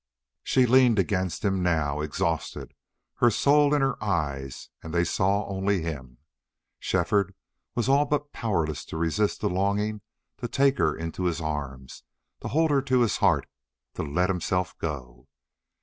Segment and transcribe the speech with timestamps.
[0.43, 2.73] She leaned against him now, exhausted,
[3.17, 6.17] her soul in her eyes, and they saw only him.
[6.79, 7.35] Shefford
[7.75, 10.01] was all but powerless to resist the longing
[10.37, 12.01] to take her into his arms,
[12.39, 13.45] to hold her to his heart,
[13.93, 15.27] to let himself go.